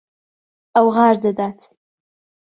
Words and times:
ئەو 0.75 0.87
غار 0.95 1.15
دەدات. 1.23 1.59